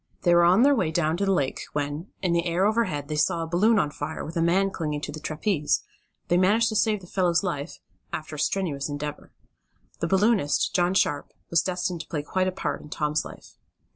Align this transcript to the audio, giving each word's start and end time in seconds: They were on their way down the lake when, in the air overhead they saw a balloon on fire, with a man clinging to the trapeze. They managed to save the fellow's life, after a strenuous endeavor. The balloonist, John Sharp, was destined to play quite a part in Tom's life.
They 0.23 0.33
were 0.33 0.45
on 0.45 0.63
their 0.63 0.73
way 0.73 0.89
down 0.89 1.17
the 1.17 1.31
lake 1.31 1.61
when, 1.73 2.07
in 2.23 2.33
the 2.33 2.47
air 2.47 2.65
overhead 2.65 3.07
they 3.07 3.15
saw 3.15 3.43
a 3.43 3.47
balloon 3.47 3.77
on 3.77 3.91
fire, 3.91 4.25
with 4.25 4.35
a 4.35 4.41
man 4.41 4.71
clinging 4.71 5.01
to 5.01 5.11
the 5.11 5.19
trapeze. 5.19 5.83
They 6.27 6.37
managed 6.37 6.69
to 6.69 6.75
save 6.75 7.01
the 7.01 7.05
fellow's 7.05 7.43
life, 7.43 7.77
after 8.11 8.35
a 8.35 8.39
strenuous 8.39 8.89
endeavor. 8.89 9.31
The 9.99 10.07
balloonist, 10.07 10.73
John 10.73 10.95
Sharp, 10.95 11.31
was 11.51 11.61
destined 11.61 12.01
to 12.01 12.07
play 12.07 12.23
quite 12.23 12.47
a 12.47 12.51
part 12.51 12.81
in 12.81 12.89
Tom's 12.89 13.23
life. 13.23 13.57